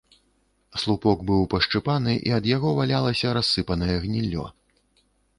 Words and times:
Слупок 0.83 1.19
быў 1.27 1.41
пашчыпаны, 1.53 2.15
і 2.29 2.33
ад 2.37 2.47
яго 2.51 2.71
валялася 2.79 3.33
рассыпанае 3.39 3.95
гніллё. 4.07 4.47